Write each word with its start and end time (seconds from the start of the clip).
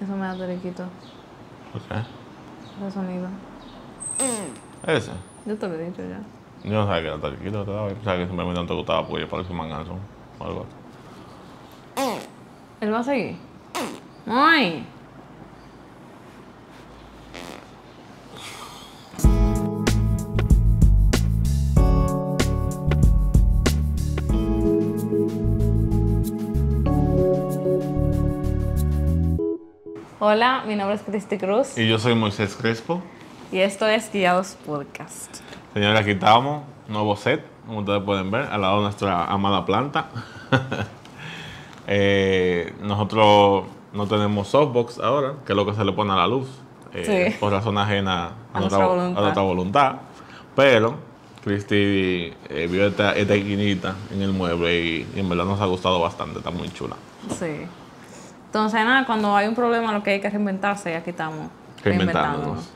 Eso 0.00 0.12
me 0.16 0.26
da 0.26 0.36
teriquito. 0.36 0.84
Ok. 1.74 1.98
Ese 2.80 2.90
sonido. 2.90 3.28
Ese. 4.86 5.12
Yo 5.44 5.56
te 5.56 5.68
lo 5.68 5.74
he 5.74 5.84
dicho 5.84 6.02
ya. 6.02 6.20
Yo 6.64 6.74
no 6.74 6.86
sabía 6.86 7.02
que 7.02 7.08
era 7.08 7.18
tranquilo, 7.18 7.64
te 7.64 7.70
daba. 7.72 7.90
Sabía 8.04 8.24
que 8.24 8.26
simplemente 8.26 8.60
no 8.60 8.66
te 8.66 8.74
gustaba 8.74 9.06
porque 9.06 9.26
parece 9.26 9.50
un 9.50 9.58
manganzo 9.58 9.96
o 10.38 10.44
algo 10.44 10.60
así. 10.60 12.08
¿Él 12.80 12.92
va 12.92 13.00
a 13.00 13.04
seguir? 13.04 13.36
¡Ay! 14.26 14.86
Hola, 30.30 30.62
mi 30.66 30.76
nombre 30.76 30.94
es 30.94 31.00
Cristi 31.00 31.38
Cruz 31.38 31.78
Y 31.78 31.88
yo 31.88 31.98
soy 31.98 32.14
Moisés 32.14 32.54
Crespo. 32.54 33.00
y 33.50 33.60
esto 33.60 33.86
es 33.86 34.12
Guiados 34.12 34.58
Podcast. 34.66 35.36
Señores, 35.72 35.98
aquí 35.98 36.10
estamos, 36.10 36.64
nuevo 36.86 37.16
set, 37.16 37.42
como 37.66 37.78
ustedes 37.78 38.02
pueden 38.02 38.30
ver, 38.30 38.42
al 38.42 38.60
lado 38.60 38.76
de 38.76 38.82
nuestra 38.82 39.24
amada 39.24 39.64
planta. 39.64 40.10
Eh, 41.90 42.74
nosotros 42.82 43.64
no 43.94 44.06
tenemos 44.06 44.48
softbox 44.48 44.98
ahora, 44.98 45.36
que 45.46 45.54
es 45.54 45.56
lo 45.56 45.64
que 45.64 45.72
se 45.72 45.82
le 45.82 45.92
pone 45.92 46.12
a 46.12 46.16
la 46.16 46.26
luz, 46.26 46.46
eh, 46.92 47.30
Sí. 47.30 47.36
por 47.40 47.50
razón 47.50 47.78
ajena 47.78 48.32
a, 48.52 48.60
nuestra 48.60 49.40
voluntad. 49.40 49.94
Pero 50.54 50.96
Cristi 51.42 52.34
eh, 52.50 52.68
vio 52.70 52.88
esta, 52.88 53.16
esta 53.16 53.34
esquinita 53.34 53.96
en 54.12 54.20
el 54.20 54.34
mueble 54.34 54.78
y, 54.78 55.06
y 55.16 55.20
en 55.20 55.30
verdad 55.30 55.46
nos 55.46 55.62
ha 55.62 55.64
gustado 55.64 55.98
bastante, 55.98 56.40
está 56.40 56.50
muy 56.50 56.68
chula. 56.68 56.96
Sí. 57.30 57.66
Entonces, 58.48 58.82
nada, 58.84 59.04
cuando 59.06 59.36
hay 59.36 59.46
un 59.46 59.54
problema 59.54 59.92
lo 59.92 60.02
que 60.02 60.10
hay 60.12 60.20
que 60.20 60.30
reinventarse 60.30 60.90
y 60.92 60.94
aquí 60.94 61.10
estamos. 61.10 61.48
Reinventándonos. 61.84 62.70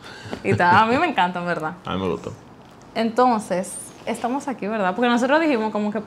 Y 0.45 0.51
está- 0.51 0.83
a 0.83 0.87
mí 0.87 0.97
me 0.97 1.07
encanta, 1.07 1.41
en 1.41 1.47
verdad. 1.47 1.73
A 1.85 1.95
mí 1.95 2.01
me 2.01 2.09
gustó. 2.09 2.33
Entonces, 2.95 3.75
estamos 4.07 4.49
aquí, 4.49 4.67
¿verdad? 4.67 4.95
Porque 4.95 5.09
nosotros 5.09 5.41
dijimos 5.41 5.73
como 5.73 5.91
que 5.91 6.03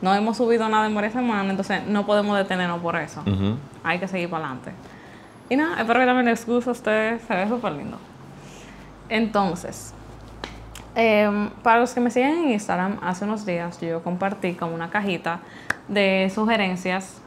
no 0.00 0.12
hemos 0.14 0.36
subido 0.36 0.68
nada 0.68 0.86
en 0.86 0.94
varias 0.94 1.12
semanas, 1.12 1.46
entonces 1.48 1.86
no 1.86 2.04
podemos 2.04 2.36
detenernos 2.36 2.80
por 2.80 2.96
eso. 2.96 3.22
Hay 3.84 3.98
que 4.00 4.08
seguir 4.08 4.28
para 4.28 4.44
adelante. 4.46 4.72
Y 5.48 5.56
nada, 5.56 5.80
espero 5.80 6.00
que 6.00 6.06
también 6.06 6.26
les 6.26 6.44
guste 6.46 6.70
a 6.70 6.72
ustedes, 6.72 7.22
se 7.22 7.34
ve 7.34 7.48
súper 7.48 7.72
lindo. 7.72 7.98
Entonces, 9.08 9.94
em, 10.94 11.50
para 11.62 11.80
los 11.80 11.92
que 11.94 12.00
me 12.00 12.10
siguen 12.10 12.30
en 12.44 12.50
Instagram, 12.50 12.98
hace 13.02 13.24
unos 13.24 13.46
días 13.46 13.80
yo 13.80 14.02
compartí 14.02 14.54
como 14.54 14.74
una 14.74 14.90
cajita 14.90 15.40
de 15.88 16.30
sugerencias 16.34 17.18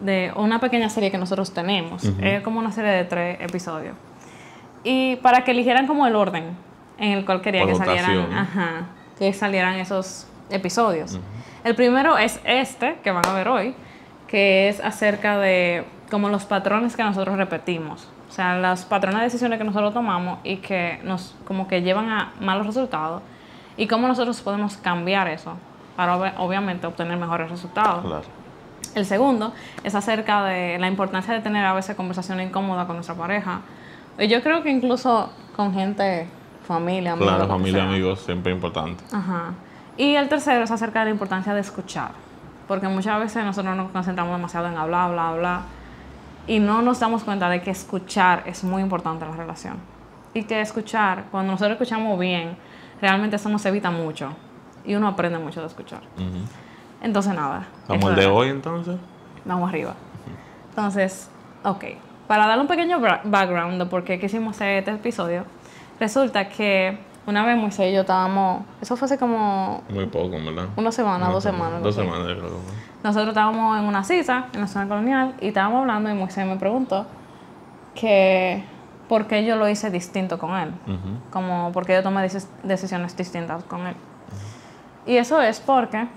de 0.00 0.32
una 0.36 0.60
pequeña 0.60 0.88
serie 0.90 1.10
que 1.10 1.18
nosotros 1.18 1.52
tenemos. 1.54 2.04
Es 2.20 2.42
como 2.42 2.58
una 2.58 2.72
serie 2.72 2.90
de 2.92 3.04
tres 3.04 3.38
episodios. 3.40 3.94
Y 4.84 5.16
para 5.16 5.42
que 5.44 5.50
eligieran 5.52 5.86
como 5.86 6.06
el 6.06 6.14
orden 6.14 6.56
en 6.98 7.12
el 7.12 7.24
cual 7.24 7.40
quería 7.40 7.62
Por 7.62 7.70
que 7.70 7.76
salieran, 7.76 8.32
ajá, 8.32 8.86
que 9.18 9.32
salieran 9.32 9.74
esos 9.76 10.26
episodios. 10.50 11.18
El 11.64 11.74
primero 11.74 12.16
es 12.18 12.40
este, 12.44 12.98
que 13.02 13.10
van 13.10 13.26
a 13.26 13.32
ver 13.32 13.48
hoy, 13.48 13.74
que 14.28 14.68
es 14.68 14.80
acerca 14.80 15.38
de 15.38 15.84
como 16.10 16.28
los 16.28 16.44
patrones 16.44 16.94
que 16.94 17.02
nosotros 17.02 17.36
repetimos. 17.36 18.08
O 18.28 18.32
sea, 18.32 18.58
los 18.58 18.84
patrones 18.84 19.18
de 19.20 19.24
decisiones 19.24 19.58
que 19.58 19.64
nosotros 19.64 19.92
tomamos 19.94 20.38
y 20.44 20.56
que 20.58 21.00
nos 21.02 21.34
como 21.46 21.66
que 21.66 21.82
llevan 21.82 22.08
a 22.10 22.32
malos 22.40 22.66
resultados 22.66 23.22
y 23.76 23.86
cómo 23.86 24.06
nosotros 24.06 24.40
podemos 24.42 24.76
cambiar 24.76 25.26
eso 25.28 25.56
para 25.96 26.16
obvi- 26.16 26.34
obviamente 26.36 26.86
obtener 26.86 27.16
mejores 27.16 27.50
resultados. 27.50 28.04
Claro. 28.04 28.24
El 28.96 29.04
segundo 29.04 29.52
es 29.84 29.94
acerca 29.94 30.42
de 30.44 30.78
la 30.78 30.88
importancia 30.88 31.34
de 31.34 31.40
tener 31.40 31.66
a 31.66 31.74
veces 31.74 31.94
conversaciones 31.94 32.48
incómodas 32.48 32.86
con 32.86 32.96
nuestra 32.96 33.14
pareja. 33.14 33.60
Y 34.18 34.26
yo 34.26 34.42
creo 34.42 34.62
que 34.62 34.70
incluso 34.70 35.30
con 35.54 35.74
gente, 35.74 36.26
familia, 36.66 37.12
amigos. 37.12 37.28
Claro, 37.28 37.46
familia, 37.46 37.82
sea. 37.82 37.90
amigos, 37.90 38.20
siempre 38.20 38.52
importante. 38.52 39.04
Ajá. 39.12 39.52
Y 39.98 40.14
el 40.14 40.30
tercero 40.30 40.64
es 40.64 40.70
acerca 40.70 41.00
de 41.00 41.06
la 41.06 41.10
importancia 41.10 41.52
de 41.52 41.60
escuchar. 41.60 42.12
Porque 42.66 42.88
muchas 42.88 43.20
veces 43.20 43.44
nosotros 43.44 43.76
nos 43.76 43.90
concentramos 43.90 44.34
demasiado 44.34 44.66
en 44.66 44.78
hablar, 44.78 45.10
hablar, 45.10 45.26
hablar. 45.34 45.60
Y 46.46 46.58
no 46.58 46.80
nos 46.80 46.98
damos 46.98 47.22
cuenta 47.22 47.50
de 47.50 47.60
que 47.60 47.70
escuchar 47.72 48.44
es 48.46 48.64
muy 48.64 48.80
importante 48.80 49.26
en 49.26 49.30
la 49.30 49.36
relación. 49.36 49.76
Y 50.32 50.44
que 50.44 50.58
escuchar, 50.62 51.26
cuando 51.30 51.52
nosotros 51.52 51.72
escuchamos 51.72 52.18
bien, 52.18 52.56
realmente 53.02 53.36
eso 53.36 53.50
nos 53.50 53.66
evita 53.66 53.90
mucho. 53.90 54.30
Y 54.86 54.94
uno 54.94 55.06
aprende 55.06 55.38
mucho 55.38 55.60
de 55.60 55.66
escuchar. 55.66 56.00
Entonces, 57.06 57.34
nada. 57.34 57.66
Vamos 57.88 58.02
eso 58.04 58.08
al 58.12 58.16
de 58.16 58.26
hoy 58.26 58.48
entonces. 58.48 58.96
Vamos 59.44 59.68
arriba. 59.68 59.94
Entonces, 60.70 61.30
ok. 61.64 61.84
Para 62.26 62.46
darle 62.46 62.62
un 62.62 62.68
pequeño 62.68 62.98
background 63.24 63.78
de 63.78 63.86
por 63.86 64.02
qué 64.04 64.18
quisimos 64.18 64.56
hacer 64.56 64.78
este 64.78 64.90
episodio, 64.90 65.44
resulta 66.00 66.48
que 66.48 66.98
una 67.26 67.46
vez 67.46 67.56
Moisés 67.56 67.90
y 67.90 67.94
yo 67.94 68.00
estábamos, 68.00 68.64
eso 68.80 68.96
fue 68.96 69.06
hace 69.06 69.18
como 69.18 69.82
Muy 69.88 70.06
poco, 70.06 70.30
¿verdad? 70.30 70.66
una 70.76 70.90
semana, 70.92 71.28
dos 71.30 71.42
semana, 71.44 71.64
semanas. 71.64 71.82
Dos 71.84 71.94
semanas, 71.94 72.26
creo. 72.26 72.50
Nosotros 73.04 73.28
estábamos 73.28 73.78
en 73.78 73.84
una 73.84 74.02
cita 74.02 74.46
en 74.52 74.60
la 74.60 74.66
zona 74.66 74.88
colonial 74.88 75.34
y 75.40 75.48
estábamos 75.48 75.80
hablando 75.82 76.10
y 76.10 76.14
Moisés 76.14 76.44
me 76.46 76.56
preguntó 76.56 77.06
que 77.94 78.64
por 79.08 79.26
qué 79.26 79.44
yo 79.44 79.54
lo 79.56 79.68
hice 79.68 79.90
distinto 79.90 80.38
con 80.38 80.56
él. 80.56 80.70
Ujú. 80.86 81.30
Como 81.30 81.70
por 81.72 81.86
qué 81.86 81.94
yo 81.94 82.02
tomé 82.02 82.24
decis- 82.26 82.48
decisiones 82.64 83.16
distintas 83.16 83.62
con 83.64 83.86
él. 83.86 83.94
Y 85.06 85.16
eso 85.16 85.40
es 85.40 85.60
porque 85.60 86.08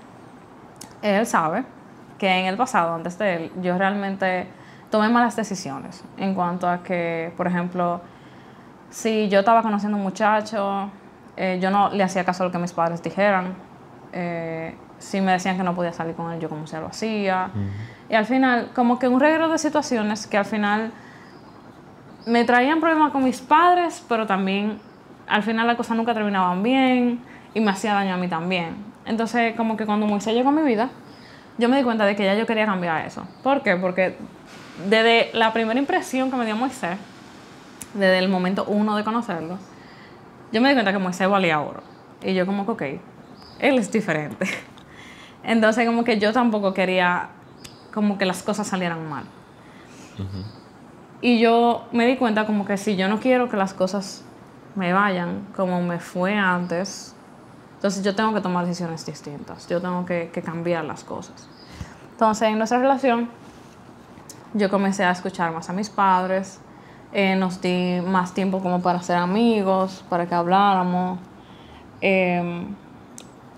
él 1.02 1.26
sabe 1.26 1.64
que 2.18 2.28
en 2.28 2.46
el 2.46 2.56
pasado, 2.56 2.94
antes 2.94 3.18
de 3.18 3.36
él, 3.36 3.52
yo 3.62 3.78
realmente 3.78 4.46
tomé 4.90 5.08
malas 5.08 5.36
decisiones 5.36 6.04
en 6.18 6.34
cuanto 6.34 6.68
a 6.68 6.82
que, 6.82 7.32
por 7.36 7.46
ejemplo, 7.46 8.00
si 8.90 9.28
yo 9.28 9.40
estaba 9.40 9.62
conociendo 9.62 9.96
a 9.96 9.98
un 9.98 10.04
muchacho, 10.04 10.90
eh, 11.36 11.58
yo 11.60 11.70
no 11.70 11.90
le 11.90 12.02
hacía 12.02 12.24
caso 12.24 12.42
a 12.42 12.46
lo 12.46 12.52
que 12.52 12.58
mis 12.58 12.72
padres 12.72 13.02
dijeran. 13.02 13.54
Eh, 14.12 14.74
si 14.98 15.20
me 15.20 15.32
decían 15.32 15.56
que 15.56 15.62
no 15.62 15.74
podía 15.74 15.92
salir 15.92 16.14
con 16.14 16.30
él, 16.32 16.40
yo 16.40 16.48
como 16.48 16.66
se 16.66 16.78
lo 16.78 16.88
hacía. 16.88 17.50
Y 18.08 18.14
al 18.14 18.26
final, 18.26 18.70
como 18.74 18.98
que 18.98 19.08
un 19.08 19.20
reguero 19.20 19.48
de 19.48 19.56
situaciones 19.56 20.26
que 20.26 20.36
al 20.36 20.44
final 20.44 20.92
me 22.26 22.44
traían 22.44 22.80
problemas 22.80 23.12
con 23.12 23.24
mis 23.24 23.40
padres, 23.40 24.04
pero 24.08 24.26
también 24.26 24.78
al 25.26 25.42
final 25.42 25.66
las 25.66 25.76
cosas 25.76 25.96
nunca 25.96 26.12
terminaban 26.12 26.62
bien 26.62 27.20
y 27.54 27.60
me 27.60 27.70
hacía 27.70 27.94
daño 27.94 28.14
a 28.14 28.16
mí 28.18 28.28
también. 28.28 28.89
Entonces, 29.10 29.56
como 29.56 29.76
que 29.76 29.86
cuando 29.86 30.06
Moisés 30.06 30.34
llegó 30.34 30.50
a 30.50 30.52
mi 30.52 30.62
vida, 30.62 30.88
yo 31.58 31.68
me 31.68 31.76
di 31.76 31.82
cuenta 31.82 32.06
de 32.06 32.14
que 32.14 32.24
ya 32.24 32.36
yo 32.36 32.46
quería 32.46 32.64
cambiar 32.64 33.04
eso. 33.04 33.26
¿Por 33.42 33.60
qué? 33.64 33.74
Porque 33.74 34.16
desde 34.88 35.30
la 35.32 35.52
primera 35.52 35.80
impresión 35.80 36.30
que 36.30 36.36
me 36.36 36.46
dio 36.46 36.54
Moisés, 36.54 36.96
desde 37.92 38.20
el 38.20 38.28
momento 38.28 38.64
uno 38.68 38.96
de 38.96 39.02
conocerlo, 39.02 39.58
yo 40.52 40.60
me 40.60 40.68
di 40.68 40.74
cuenta 40.74 40.92
que 40.92 40.98
Moisés 40.98 41.28
valía 41.28 41.60
oro. 41.60 41.82
Y 42.22 42.34
yo 42.34 42.46
como 42.46 42.64
que, 42.64 42.70
ok, 42.70 42.82
él 43.58 43.78
es 43.80 43.90
diferente. 43.90 44.46
Entonces, 45.42 45.84
como 45.86 46.04
que 46.04 46.20
yo 46.20 46.32
tampoco 46.32 46.72
quería 46.72 47.30
como 47.92 48.16
que 48.16 48.26
las 48.26 48.44
cosas 48.44 48.68
salieran 48.68 49.08
mal. 49.08 49.24
Y 51.20 51.40
yo 51.40 51.88
me 51.90 52.06
di 52.06 52.16
cuenta 52.16 52.46
como 52.46 52.64
que 52.64 52.76
si 52.76 52.94
yo 52.94 53.08
no 53.08 53.18
quiero 53.18 53.48
que 53.48 53.56
las 53.56 53.74
cosas 53.74 54.24
me 54.76 54.92
vayan 54.92 55.48
como 55.56 55.82
me 55.82 55.98
fue 55.98 56.36
antes, 56.36 57.16
entonces 57.80 58.04
yo 58.04 58.14
tengo 58.14 58.34
que 58.34 58.42
tomar 58.42 58.66
decisiones 58.66 59.06
distintas, 59.06 59.66
yo 59.66 59.80
tengo 59.80 60.04
que, 60.04 60.30
que 60.30 60.42
cambiar 60.42 60.84
las 60.84 61.02
cosas. 61.02 61.48
Entonces 62.12 62.48
en 62.48 62.58
nuestra 62.58 62.78
relación 62.78 63.30
yo 64.52 64.68
comencé 64.68 65.02
a 65.02 65.12
escuchar 65.12 65.50
más 65.50 65.70
a 65.70 65.72
mis 65.72 65.88
padres, 65.88 66.60
eh, 67.10 67.36
nos 67.36 67.62
di 67.62 68.02
más 68.06 68.34
tiempo 68.34 68.60
como 68.60 68.82
para 68.82 69.00
ser 69.00 69.16
amigos, 69.16 70.04
para 70.10 70.26
que 70.26 70.34
habláramos, 70.34 71.18
eh, 72.02 72.66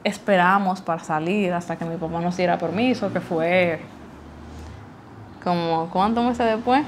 esperamos 0.05 0.81
para 0.81 1.03
salir 1.03 1.53
hasta 1.53 1.77
que 1.77 1.84
mi 1.84 1.97
papá 1.97 2.21
nos 2.21 2.37
diera 2.37 2.59
permiso, 2.59 3.12
que 3.12 3.21
fue 3.21 3.81
como, 5.42 5.91
¿cuántos 5.91 6.25
meses 6.25 6.47
después? 6.47 6.84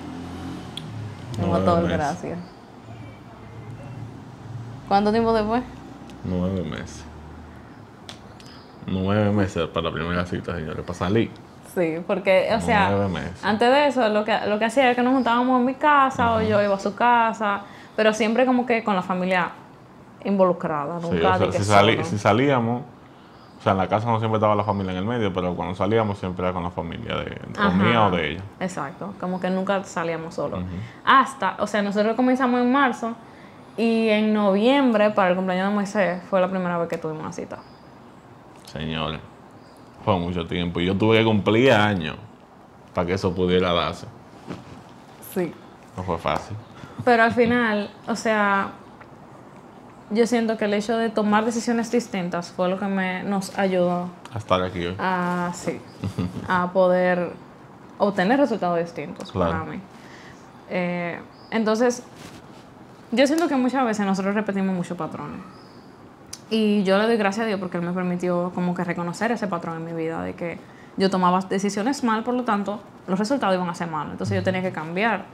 Mató 1.50 1.78
el 1.78 1.82
meses. 1.82 1.98
gracias. 1.98 2.38
¿Cuánto 4.86 5.10
tiempo 5.10 5.32
después? 5.32 5.64
Nueve 6.22 6.62
meses. 6.62 7.04
Nueve 8.86 9.30
meses 9.32 9.66
para 9.68 9.88
la 9.88 9.92
primera 9.94 10.26
cita, 10.26 10.54
señores, 10.54 10.84
para 10.84 10.98
salir. 10.98 11.30
Sí, 11.74 11.96
porque, 12.06 12.48
o 12.54 12.60
sea, 12.60 12.88
antes 13.42 13.68
de 13.70 13.86
eso, 13.88 14.08
lo 14.08 14.24
que, 14.24 14.38
lo 14.46 14.58
que 14.58 14.64
hacía 14.66 14.84
era 14.84 14.94
que 14.94 15.02
nos 15.02 15.12
juntábamos 15.14 15.58
en 15.58 15.66
mi 15.66 15.74
casa 15.74 16.34
o 16.34 16.40
yo 16.42 16.62
iba 16.62 16.74
a 16.74 16.78
su 16.78 16.94
casa, 16.94 17.62
pero 17.96 18.12
siempre 18.12 18.46
como 18.46 18.64
que 18.64 18.84
con 18.84 18.94
la 18.94 19.02
familia 19.02 19.50
involucrada, 20.24 21.00
Sí, 21.00 21.06
nunca 21.10 21.34
o 21.34 21.38
sea, 21.38 21.46
de 21.46 21.52
que 21.52 21.58
si, 21.58 21.64
salí- 21.70 22.04
si 22.04 22.18
salíamos, 22.18 22.82
o 23.58 23.62
sea, 23.62 23.72
en 23.72 23.78
la 23.78 23.88
casa 23.88 24.06
no 24.06 24.18
siempre 24.18 24.36
estaba 24.36 24.54
la 24.54 24.64
familia 24.64 24.92
en 24.92 24.98
el 24.98 25.04
medio, 25.04 25.32
pero 25.32 25.54
cuando 25.54 25.74
salíamos 25.74 26.18
siempre 26.18 26.44
era 26.44 26.52
con 26.52 26.62
la 26.62 26.70
familia 26.70 27.16
de, 27.16 27.24
de 27.24 27.70
mía 27.76 28.06
o 28.06 28.10
de 28.10 28.30
ella. 28.32 28.42
Exacto, 28.60 29.14
como 29.20 29.40
que 29.40 29.50
nunca 29.50 29.82
salíamos 29.84 30.34
solos. 30.34 30.60
Hasta, 31.04 31.56
o 31.58 31.66
sea, 31.66 31.82
nosotros 31.82 32.14
comenzamos 32.14 32.60
en 32.60 32.70
marzo 32.70 33.14
y 33.76 34.08
en 34.10 34.32
noviembre, 34.32 35.10
para 35.10 35.30
el 35.30 35.36
cumpleaños 35.36 35.68
de 35.70 35.74
Moisés, 35.74 36.22
fue 36.30 36.40
la 36.40 36.48
primera 36.48 36.78
vez 36.78 36.88
que 36.88 36.98
tuvimos 36.98 37.22
una 37.22 37.32
cita. 37.32 37.58
Señores, 38.74 39.20
fue 40.04 40.18
mucho 40.18 40.46
tiempo. 40.46 40.80
Y 40.80 40.86
yo 40.86 40.96
tuve 40.96 41.18
que 41.18 41.24
cumplir 41.24 41.72
años 41.72 42.16
para 42.92 43.06
que 43.06 43.14
eso 43.14 43.34
pudiera 43.34 43.72
darse. 43.72 44.06
Sí. 45.32 45.52
No 45.96 46.02
fue 46.02 46.18
fácil. 46.18 46.56
Pero 47.04 47.22
al 47.22 47.32
final, 47.32 47.88
o 48.08 48.16
sea, 48.16 48.72
yo 50.10 50.26
siento 50.26 50.56
que 50.56 50.64
el 50.64 50.74
hecho 50.74 50.96
de 50.96 51.08
tomar 51.08 51.44
decisiones 51.44 51.90
distintas 51.90 52.50
fue 52.50 52.68
lo 52.68 52.78
que 52.78 52.86
me, 52.86 53.22
nos 53.22 53.56
ayudó 53.58 54.10
A 54.32 54.38
estar 54.38 54.62
aquí 54.62 54.86
hoy. 54.86 54.96
a, 54.98 55.52
sí, 55.54 55.80
a 56.48 56.70
poder 56.72 57.32
obtener 57.98 58.38
resultados 58.38 58.78
distintos 58.78 59.30
para 59.30 59.64
mí. 59.64 59.80
Eh, 60.68 61.20
entonces, 61.50 62.02
yo 63.12 63.26
siento 63.26 63.46
que 63.48 63.56
muchas 63.56 63.84
veces 63.84 64.04
nosotros 64.04 64.34
repetimos 64.34 64.74
muchos 64.74 64.96
patrones. 64.98 65.40
Y 66.50 66.82
yo 66.84 66.98
le 66.98 67.04
doy 67.04 67.16
gracias 67.16 67.44
a 67.44 67.46
Dios 67.46 67.58
porque 67.58 67.78
Él 67.78 67.84
me 67.84 67.92
permitió 67.92 68.52
como 68.54 68.74
que 68.74 68.84
reconocer 68.84 69.32
ese 69.32 69.46
patrón 69.46 69.76
en 69.78 69.84
mi 69.84 69.92
vida, 69.92 70.22
de 70.22 70.34
que 70.34 70.58
yo 70.96 71.10
tomaba 71.10 71.40
decisiones 71.40 72.04
mal, 72.04 72.22
por 72.22 72.34
lo 72.34 72.44
tanto, 72.44 72.80
los 73.06 73.18
resultados 73.18 73.54
iban 73.56 73.68
a 73.68 73.74
ser 73.74 73.88
malos. 73.88 74.12
Entonces 74.12 74.36
yo 74.36 74.42
tenía 74.42 74.62
que 74.62 74.72
cambiar 74.72 75.24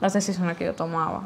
las 0.00 0.12
decisiones 0.12 0.56
que 0.56 0.64
yo 0.64 0.74
tomaba. 0.74 1.22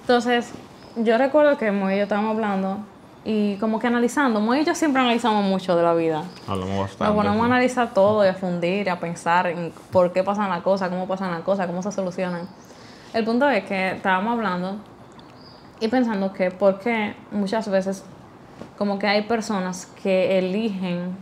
Entonces, 0.00 0.52
yo 0.96 1.18
recuerdo 1.18 1.58
que 1.58 1.70
Moy 1.70 1.94
y 1.94 1.96
yo 1.98 2.02
estábamos 2.04 2.34
hablando 2.34 2.78
y 3.24 3.56
como 3.56 3.78
que 3.78 3.86
analizando. 3.86 4.40
Moy 4.40 4.60
y 4.60 4.64
yo 4.64 4.74
siempre 4.74 5.02
analizamos 5.02 5.44
mucho 5.44 5.76
de 5.76 5.82
la 5.82 5.94
vida. 5.94 6.22
Hablamos 6.46 6.78
bastante. 6.78 7.04
Nos 7.04 7.14
ponemos 7.14 7.42
a 7.42 7.46
analizar 7.46 7.92
todo 7.92 8.24
y 8.24 8.28
a 8.28 8.34
fundir 8.34 8.86
y 8.86 8.88
a 8.88 8.98
pensar 8.98 9.48
en 9.48 9.72
por 9.92 10.12
qué 10.12 10.24
pasan 10.24 10.48
las 10.48 10.62
cosas, 10.62 10.88
cómo 10.88 11.06
pasan 11.06 11.30
las 11.30 11.42
cosas, 11.42 11.66
cómo 11.66 11.82
se 11.82 11.92
solucionan. 11.92 12.48
El 13.12 13.24
punto 13.24 13.48
es 13.48 13.64
que 13.64 13.92
estábamos 13.92 14.32
hablando 14.32 14.76
y 15.80 15.88
pensando 15.88 16.32
que 16.32 16.50
por 16.50 16.78
qué 16.78 17.14
muchas 17.30 17.68
veces 17.68 18.04
como 18.78 18.98
que 18.98 19.06
hay 19.08 19.22
personas 19.22 19.86
que 20.02 20.38
eligen, 20.38 21.16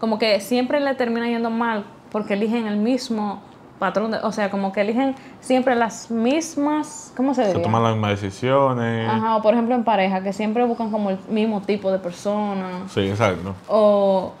como 0.00 0.18
que 0.18 0.40
siempre 0.40 0.80
le 0.80 0.94
termina 0.94 1.26
yendo 1.28 1.50
mal 1.50 1.84
porque 2.10 2.34
eligen 2.34 2.66
el 2.66 2.76
mismo 2.76 3.40
patrón, 3.78 4.10
de- 4.10 4.18
o 4.18 4.32
sea, 4.32 4.50
como 4.50 4.72
que 4.72 4.80
eligen 4.80 5.14
siempre 5.40 5.74
las 5.74 6.10
mismas, 6.10 7.12
¿cómo 7.16 7.34
se 7.34 7.42
Se 7.42 7.48
diría? 7.48 7.62
toman 7.62 7.82
las 7.82 7.92
mismas 7.92 8.10
decisiones. 8.20 9.08
Ajá, 9.08 9.36
o 9.36 9.42
por 9.42 9.52
ejemplo 9.54 9.74
en 9.74 9.84
pareja, 9.84 10.22
que 10.22 10.32
siempre 10.32 10.64
buscan 10.64 10.90
como 10.90 11.10
el 11.10 11.18
mismo 11.28 11.60
tipo 11.62 11.92
de 11.92 11.98
persona. 11.98 12.84
Sí, 12.88 13.00
exacto. 13.00 13.54
O 13.68 14.32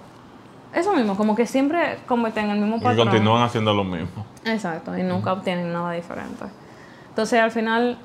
eso 0.74 0.94
mismo, 0.94 1.16
como 1.16 1.34
que 1.36 1.46
siempre 1.46 1.98
cometen 2.06 2.50
el 2.50 2.58
mismo 2.58 2.76
Y 2.76 2.80
patrón. 2.80 3.08
continúan 3.08 3.42
haciendo 3.42 3.74
lo 3.74 3.84
mismo. 3.84 4.24
Exacto, 4.44 4.96
y 4.96 5.02
nunca 5.02 5.32
obtienen 5.34 5.72
nada 5.72 5.92
diferente. 5.92 6.44
Entonces, 7.10 7.38
al 7.40 7.50
final, 7.50 7.98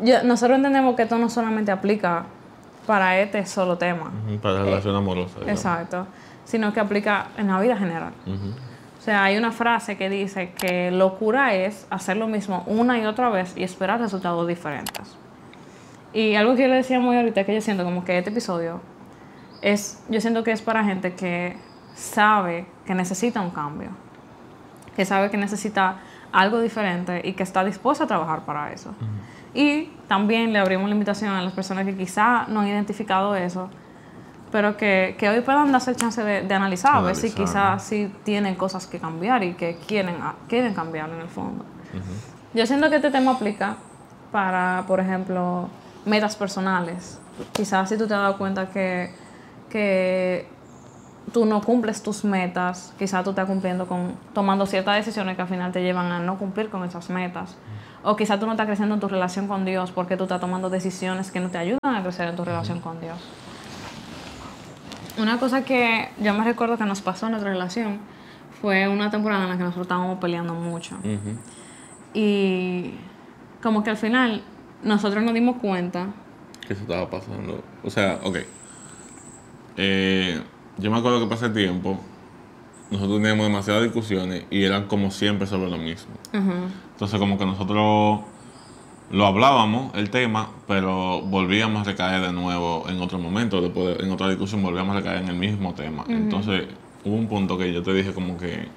yo- 0.00 0.22
nosotros 0.24 0.56
entendemos 0.56 0.94
que 0.94 1.02
esto 1.02 1.16
no 1.18 1.28
solamente 1.30 1.70
aplica 1.72 2.26
para 2.88 3.18
este 3.20 3.44
solo 3.44 3.76
tema, 3.76 4.10
Ujú, 4.26 4.38
Para 4.38 4.62
relación 4.64 4.96
amorosa. 4.96 5.34
digamos. 5.40 5.60
exacto, 5.60 6.06
sino 6.46 6.72
que 6.72 6.80
aplica 6.80 7.26
en 7.36 7.48
la 7.48 7.60
vida 7.60 7.76
general. 7.76 8.14
Ujú. 8.26 8.48
O 8.98 9.00
sea, 9.02 9.24
hay 9.24 9.36
una 9.36 9.52
frase 9.52 9.98
que 9.98 10.08
dice 10.08 10.52
que 10.58 10.90
locura 10.90 11.52
es 11.54 11.86
hacer 11.90 12.16
lo 12.16 12.26
mismo 12.28 12.64
una 12.66 12.98
y 12.98 13.04
otra 13.04 13.28
vez 13.28 13.52
y 13.58 13.62
esperar 13.62 14.00
resultados 14.00 14.48
diferentes. 14.48 15.16
Y 16.14 16.34
algo 16.34 16.54
que 16.56 16.62
yo 16.62 16.68
le 16.68 16.76
decía 16.76 16.98
muy 16.98 17.14
ahorita 17.18 17.44
que 17.44 17.54
yo 17.54 17.60
siento 17.60 17.84
como 17.84 18.02
que 18.06 18.16
este 18.16 18.30
episodio 18.30 18.80
es, 19.60 20.02
yo 20.08 20.20
siento 20.22 20.42
que 20.42 20.52
es 20.52 20.62
para 20.62 20.82
gente 20.82 21.12
que 21.12 21.56
sabe 21.94 22.64
que 22.86 22.94
necesita 22.94 23.42
un 23.42 23.50
cambio, 23.50 23.90
que 24.96 25.04
sabe 25.04 25.30
que 25.30 25.36
necesita 25.36 25.98
algo 26.32 26.60
diferente 26.62 27.20
y 27.22 27.34
que 27.34 27.42
está 27.42 27.64
dispuesta 27.64 28.04
a 28.04 28.06
trabajar 28.06 28.46
para 28.46 28.72
eso. 28.72 28.94
Y 29.58 29.90
también 30.06 30.52
le 30.52 30.60
abrimos 30.60 30.88
la 30.88 30.92
invitación 30.92 31.34
a 31.34 31.42
las 31.42 31.52
personas 31.52 31.84
que 31.84 31.96
quizá 31.96 32.46
no 32.46 32.60
han 32.60 32.68
identificado 32.68 33.34
eso, 33.34 33.68
pero 34.52 34.76
que, 34.76 35.16
que 35.18 35.28
hoy 35.28 35.40
puedan 35.40 35.72
darse 35.72 35.90
el 35.90 35.96
chance 35.96 36.22
de, 36.22 36.42
de 36.42 36.54
analizar, 36.54 36.94
a 36.94 37.00
ver 37.00 37.16
si 37.16 37.32
quizás 37.32 37.82
sí 37.82 38.08
tienen 38.22 38.54
cosas 38.54 38.86
que 38.86 39.00
cambiar 39.00 39.42
y 39.42 39.54
que 39.54 39.76
quieren, 39.88 40.14
quieren 40.46 40.74
cambiar 40.74 41.10
en 41.10 41.22
el 41.22 41.28
fondo. 41.28 41.64
Yo 42.54 42.66
siento 42.66 42.88
que 42.88 42.96
este 42.96 43.10
tema 43.10 43.32
aplica 43.32 43.74
para, 44.30 44.84
por 44.86 45.00
ejemplo, 45.00 45.68
metas 46.04 46.36
personales. 46.36 47.20
Quizás 47.50 47.88
si 47.88 47.98
tú 47.98 48.06
te 48.06 48.14
has 48.14 48.20
dado 48.20 48.38
cuenta 48.38 48.70
que, 48.70 49.12
que 49.70 50.46
tú 51.32 51.46
no 51.46 51.60
cumples 51.62 52.00
tus 52.00 52.24
metas, 52.24 52.94
quizás 52.96 53.24
tú 53.24 53.30
estás 53.30 53.46
cumpliendo 53.46 53.88
con, 53.88 54.14
tomando 54.32 54.66
ciertas 54.66 54.94
decisiones 54.94 55.34
que 55.34 55.42
al 55.42 55.48
final 55.48 55.72
te 55.72 55.82
llevan 55.82 56.12
a 56.12 56.20
no 56.20 56.38
cumplir 56.38 56.70
con 56.70 56.84
esas 56.84 57.10
metas. 57.10 57.56
O 58.02 58.16
quizás 58.16 58.38
tú 58.38 58.46
no 58.46 58.52
estás 58.52 58.66
creciendo 58.66 58.94
en 58.94 59.00
tu 59.00 59.08
relación 59.08 59.48
con 59.48 59.64
Dios 59.64 59.90
porque 59.90 60.16
tú 60.16 60.24
estás 60.24 60.40
tomando 60.40 60.70
decisiones 60.70 61.30
que 61.30 61.40
no 61.40 61.50
te 61.50 61.58
ayudan 61.58 61.94
a 61.94 62.02
crecer 62.02 62.28
en 62.28 62.36
tu 62.36 62.44
relación 62.44 62.80
con 62.80 63.00
Dios. 63.00 63.18
Una 65.18 65.38
cosa 65.38 65.64
que 65.64 66.10
yo 66.20 66.32
me 66.34 66.44
recuerdo 66.44 66.78
que 66.78 66.84
nos 66.84 67.00
pasó 67.00 67.26
en 67.26 67.32
nuestra 67.32 67.50
relación 67.50 67.98
fue 68.60 68.88
una 68.88 69.10
temporada 69.10 69.44
en 69.44 69.50
la 69.50 69.56
que 69.56 69.64
nosotros 69.64 69.86
estábamos 69.86 70.18
peleando 70.18 70.54
mucho. 70.54 70.96
Y 72.14 72.94
como 73.62 73.82
que 73.82 73.90
al 73.90 73.96
final 73.96 74.42
nosotros 74.82 75.22
nos 75.24 75.34
dimos 75.34 75.56
cuenta. 75.56 76.06
¿Qué 76.66 76.74
se 76.74 76.82
estaba 76.82 77.10
pasando? 77.10 77.62
O 77.82 77.90
sea, 77.90 78.20
ok. 78.22 78.38
Eh, 79.76 80.40
yo 80.78 80.90
me 80.90 80.98
acuerdo 80.98 81.20
que 81.20 81.26
pasé 81.26 81.48
tiempo, 81.50 81.98
nosotros 82.90 83.18
teníamos 83.18 83.46
demasiadas 83.46 83.82
discusiones 83.82 84.44
y 84.50 84.62
eran 84.64 84.86
como 84.86 85.10
siempre 85.10 85.46
sobre 85.46 85.70
lo 85.70 85.76
mismo. 85.78 86.12
Entonces 86.92 87.18
como 87.20 87.38
que 87.38 87.46
nosotros 87.46 88.20
lo 89.10 89.26
hablábamos, 89.26 89.94
el 89.94 90.10
tema, 90.10 90.50
pero 90.66 91.22
volvíamos 91.22 91.82
a 91.82 91.90
recaer 91.90 92.20
de 92.22 92.32
nuevo 92.32 92.84
en 92.88 93.00
otro 93.00 93.18
momento, 93.18 93.60
después 93.62 93.96
de- 93.98 94.04
en 94.04 94.10
otra 94.12 94.28
discusión 94.28 94.62
volvíamos 94.62 94.94
a 94.96 94.98
recaer 95.00 95.22
en 95.22 95.28
el 95.28 95.36
mismo 95.36 95.74
tema. 95.74 96.04
Entonces 96.08 96.64
hubo 97.04 97.14
un 97.14 97.26
punto 97.28 97.56
que 97.56 97.72
yo 97.72 97.82
te 97.82 97.92
dije 97.94 98.12
como 98.12 98.36
que 98.36 98.68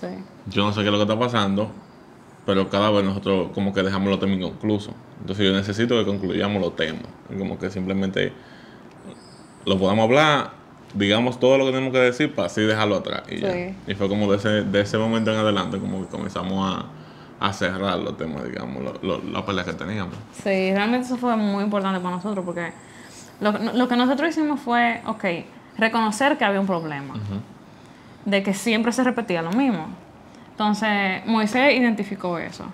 sí. 0.00 0.06
yo 0.46 0.64
no 0.64 0.72
sé 0.72 0.80
qué 0.80 0.86
es 0.86 0.92
lo 0.92 0.98
que 0.98 1.02
está 1.04 1.18
pasando, 1.18 1.70
pero 2.46 2.68
cada 2.70 2.90
vez 2.90 3.04
nosotros 3.04 3.48
como 3.54 3.72
que 3.72 3.82
dejamos 3.82 4.08
los 4.08 4.20
temas 4.20 4.36
inconclusos. 4.36 4.94
Entonces 5.20 5.46
yo 5.46 5.52
necesito 5.52 5.96
que 5.98 6.04
concluyamos 6.04 6.60
los 6.62 6.76
temas. 6.76 7.02
Como 7.38 7.58
que 7.58 7.70
simplemente 7.70 8.32
lo 9.66 9.78
podamos 9.78 10.04
hablar, 10.04 10.52
digamos 10.94 11.38
todo 11.38 11.56
lo 11.58 11.64
que 11.66 11.72
tenemos 11.72 11.92
que 11.92 12.00
decir 12.00 12.34
para 12.34 12.46
así 12.46 12.60
dejarlo 12.62 12.96
atrás. 12.96 13.22
Y, 13.28 13.38
ya. 13.40 13.52
Sí. 13.52 13.74
y 13.86 13.94
fue 13.94 14.08
como 14.08 14.30
de 14.30 14.38
ese, 14.38 14.48
de 14.64 14.80
ese 14.80 14.98
momento 14.98 15.32
en 15.32 15.38
adelante 15.38 15.78
como 15.78 16.00
que 16.02 16.06
comenzamos 16.08 16.76
a, 17.40 17.46
a 17.46 17.52
cerrar 17.52 17.98
los 17.98 18.16
temas, 18.16 18.44
digamos, 18.44 18.82
lo- 18.82 18.98
lo- 19.18 19.22
las 19.30 19.42
peleas 19.42 19.66
que 19.66 19.72
teníamos. 19.74 20.14
Sí, 20.32 20.72
realmente 20.72 21.06
eso 21.06 21.16
fue 21.16 21.36
muy 21.36 21.62
importante 21.64 22.00
para 22.00 22.16
nosotros 22.16 22.44
porque 22.44 22.72
lo, 23.40 23.52
lo 23.52 23.88
que 23.88 23.96
nosotros 23.96 24.30
hicimos 24.30 24.60
fue, 24.60 25.00
ok, 25.06 25.24
reconocer 25.78 26.36
que 26.36 26.44
había 26.44 26.60
un 26.60 26.66
problema, 26.66 27.14
de 28.24 28.42
que 28.42 28.52
siempre 28.52 28.92
se 28.92 29.02
repetía 29.04 29.40
lo 29.42 29.50
mismo. 29.52 29.86
Entonces, 30.50 31.24
Moisés 31.24 31.74
identificó 31.74 32.38
eso. 32.38 32.64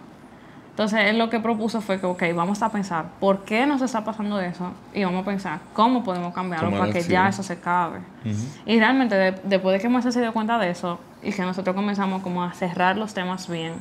Entonces, 0.76 1.00
él 1.08 1.16
lo 1.16 1.30
que 1.30 1.40
propuso 1.40 1.80
fue 1.80 1.98
que, 1.98 2.04
ok, 2.04 2.22
vamos 2.34 2.60
a 2.62 2.68
pensar 2.70 3.06
por 3.18 3.44
qué 3.44 3.64
nos 3.66 3.80
está 3.80 4.04
pasando 4.04 4.38
eso 4.40 4.72
y 4.92 5.04
vamos 5.04 5.22
a 5.22 5.24
pensar 5.24 5.60
cómo 5.72 6.04
podemos 6.04 6.34
cambiarlo 6.34 6.66
Tomar 6.68 6.80
para 6.80 6.92
que 6.92 6.98
acción. 6.98 7.12
ya 7.14 7.28
eso 7.30 7.42
se 7.42 7.54
acabe. 7.54 8.00
Y 8.66 8.78
realmente, 8.78 9.14
de- 9.14 9.40
después 9.44 9.72
de 9.72 9.80
que 9.80 9.88
Moisés 9.88 10.12
se 10.12 10.20
dio 10.20 10.34
cuenta 10.34 10.58
de 10.58 10.68
eso 10.68 11.00
y 11.22 11.32
que 11.32 11.40
nosotros 11.42 11.74
comenzamos 11.74 12.20
como 12.22 12.44
a 12.44 12.52
cerrar 12.52 12.98
los 12.98 13.14
temas 13.14 13.48
bien, 13.48 13.72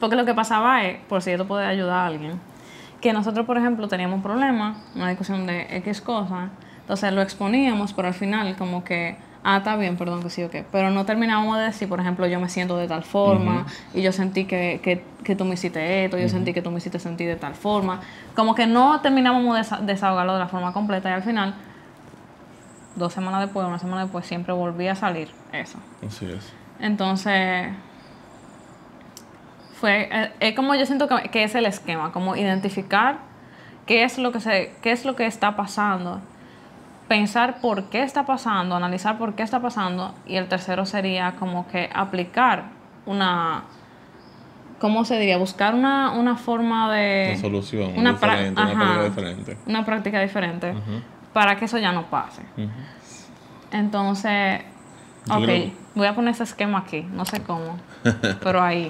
porque 0.00 0.16
lo 0.16 0.24
que 0.24 0.34
pasaba 0.34 0.82
es, 0.84 0.98
por 1.08 1.22
si 1.22 1.30
esto 1.30 1.46
puede 1.46 1.64
ayudar 1.66 1.98
a 2.00 2.06
alguien, 2.06 2.40
que 3.00 3.12
nosotros, 3.12 3.46
por 3.46 3.56
ejemplo, 3.56 3.86
teníamos 3.86 4.16
un 4.16 4.22
problema, 4.24 4.78
una 4.96 5.08
discusión 5.10 5.46
de 5.46 5.68
X 5.78 6.00
cosa, 6.00 6.48
entonces 6.80 7.12
lo 7.12 7.22
exponíamos, 7.22 7.92
pero 7.92 8.08
al 8.08 8.14
final 8.14 8.56
como 8.56 8.82
que, 8.82 9.16
ah, 9.48 9.58
está 9.58 9.76
bien, 9.76 9.96
perdón, 9.96 10.22
que 10.22 10.30
sí 10.30 10.42
o 10.42 10.50
qué, 10.50 10.64
pero 10.72 10.90
no 10.90 11.04
terminábamos 11.06 11.56
de 11.58 11.64
decir, 11.64 11.88
por 11.88 12.00
ejemplo, 12.00 12.26
yo 12.26 12.40
me 12.40 12.48
siento 12.48 12.76
de 12.76 12.88
tal 12.88 13.04
forma, 13.04 13.64
y 13.94 14.02
yo 14.02 14.10
sentí 14.10 14.44
que, 14.44 14.80
que, 14.82 15.04
que 15.22 15.36
tú 15.36 15.44
me 15.44 15.54
hiciste 15.54 16.04
esto, 16.04 16.18
yo 16.18 16.28
sentí 16.28 16.52
que 16.52 16.62
tú 16.62 16.70
me 16.72 16.78
hiciste 16.78 16.98
sentir 16.98 17.28
de 17.28 17.36
tal 17.36 17.54
forma, 17.54 18.00
como 18.34 18.54
que 18.56 18.66
no 18.66 19.00
terminábamos 19.00 19.54
de 19.54 19.62
desa- 19.62 19.80
desahogarlo 19.80 20.32
de 20.32 20.40
la 20.40 20.48
forma 20.48 20.72
completa, 20.72 21.08
y 21.10 21.12
al 21.12 21.22
final, 21.22 21.54
dos 22.96 23.12
semanas 23.12 23.40
después, 23.42 23.66
una 23.66 23.78
semana 23.78 24.02
después, 24.02 24.26
siempre 24.26 24.52
volvía 24.52 24.92
a 24.92 24.96
salir 24.96 25.28
eso. 25.52 25.78
Así 26.04 26.26
es. 26.26 26.52
Entonces, 26.80 27.68
fue, 29.80 30.08
eh, 30.10 30.32
es 30.40 30.54
como 30.56 30.74
yo 30.74 30.86
siento 30.86 31.06
que, 31.08 31.28
que 31.28 31.44
es 31.44 31.54
el 31.54 31.66
esquema, 31.66 32.10
como 32.12 32.34
identificar 32.36 33.18
qué 33.86 34.02
es 34.04 34.18
lo 34.18 34.32
que 34.32 34.40
se, 34.40 34.74
qué 34.82 34.92
es 34.92 35.04
lo 35.04 35.14
que 35.14 35.26
está 35.26 35.54
pasando, 35.56 36.20
pensar 37.08 37.60
por 37.60 37.84
qué 37.84 38.02
está 38.02 38.26
pasando, 38.26 38.74
analizar 38.74 39.18
por 39.18 39.34
qué 39.34 39.42
está 39.42 39.60
pasando, 39.60 40.14
y 40.26 40.36
el 40.36 40.48
tercero 40.48 40.86
sería 40.86 41.32
como 41.38 41.66
que 41.68 41.88
aplicar 41.94 42.64
una, 43.06 43.62
¿cómo 44.80 45.04
se 45.04 45.18
diría? 45.18 45.38
Buscar 45.38 45.74
una, 45.74 46.12
una 46.12 46.36
forma 46.36 46.92
de 46.92 47.28
Una 47.32 47.40
solución 47.40 47.92
una 47.96 48.12
diferente, 48.12 48.60
una 48.60 48.72
práctica 48.72 49.04
diferente. 49.04 49.56
una 49.66 49.84
práctica 49.84 50.20
diferente 50.20 50.74
para 51.32 51.56
que 51.56 51.66
eso 51.66 51.78
ya 51.78 51.92
no 51.92 52.06
pase. 52.10 52.42
Entonces, 53.72 54.60
Yo 55.26 55.36
ok, 55.38 55.44
creo- 55.44 55.70
voy 55.94 56.06
a 56.06 56.14
poner 56.14 56.34
ese 56.34 56.44
esquema 56.44 56.78
aquí, 56.78 57.02
no 57.12 57.24
sé 57.24 57.42
cómo, 57.42 57.76
pero 58.42 58.62
ahí. 58.62 58.88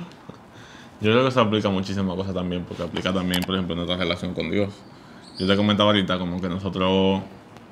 Yo 1.01 1.11
creo 1.13 1.23
que 1.23 1.29
eso 1.29 1.41
aplica 1.43 1.69
muchísimas 1.69 2.15
cosas 2.17 2.35
también, 2.35 2.65
porque 2.65 2.83
aplica 2.83 3.13
también, 3.13 3.43
por 3.43 3.55
ejemplo, 3.55 3.75
en 3.75 3.79
nuestra 3.81 3.97
relación 3.99 4.33
con 4.35 4.51
Dios. 4.51 4.73
Yo 5.39 5.47
te 5.47 5.55
comentaba 5.57 5.91
ahorita 5.91 6.19
como 6.19 6.41
que 6.41 6.49
nosotros 6.49 7.21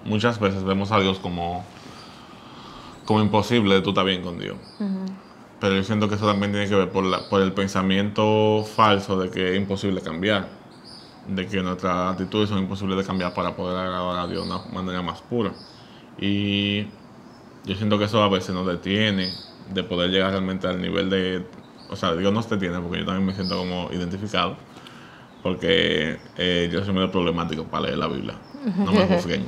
muchas 0.04 0.38
veces 0.38 0.64
vemos 0.64 0.92
a 0.92 1.00
Dios 1.00 1.18
como, 1.18 1.64
como 3.04 3.20
imposible 3.20 3.74
de 3.74 3.82
tú 3.82 3.90
estar 3.90 4.04
bien 4.04 4.22
con 4.22 4.38
Dios. 4.38 4.56
pero 5.60 5.76
yo 5.76 5.84
siento 5.84 6.08
que 6.08 6.16
eso 6.16 6.26
también 6.26 6.52
tiene 6.52 6.68
que 6.68 6.74
ver 6.74 6.90
por, 6.90 7.04
la, 7.04 7.28
por 7.28 7.40
el 7.40 7.52
pensamiento 7.52 8.64
falso 8.64 9.18
de 9.18 9.30
que 9.30 9.52
es 9.52 9.56
imposible 9.56 10.00
cambiar, 10.00 10.48
de 11.28 11.46
que 11.46 11.62
nuestras 11.62 12.12
actitudes 12.12 12.50
son 12.50 12.58
imposibles 12.58 12.98
de 12.98 13.04
cambiar 13.04 13.32
para 13.34 13.56
poder 13.56 13.78
agradar 13.78 14.18
a 14.18 14.26
Dios 14.26 14.46
de 14.46 14.54
una 14.54 14.64
manera 14.72 15.02
más 15.02 15.22
pura. 15.22 15.52
Y 16.18 16.82
yo 17.64 17.74
siento 17.76 17.98
que 17.98 18.04
eso 18.04 18.22
a 18.22 18.28
veces 18.28 18.54
nos 18.54 18.66
detiene 18.66 19.32
de 19.72 19.82
poder 19.82 20.10
llegar 20.10 20.30
realmente 20.30 20.66
al 20.66 20.80
nivel 20.80 21.08
de... 21.08 21.46
O 21.88 21.96
sea, 21.96 22.14
Dios 22.14 22.32
nos 22.32 22.48
detiene 22.48 22.78
porque 22.80 22.98
yo 22.98 23.06
también 23.06 23.26
me 23.26 23.34
siento 23.34 23.56
como 23.56 23.88
identificado, 23.92 24.56
porque 25.42 26.18
eh, 26.36 26.68
yo 26.72 26.84
soy 26.84 26.94
medio 26.94 27.10
problemático 27.10 27.64
para 27.64 27.86
leer 27.86 27.98
la 27.98 28.08
Biblia. 28.08 28.34
No 28.76 28.92
me 28.92 29.06
juzguen. 29.06 29.46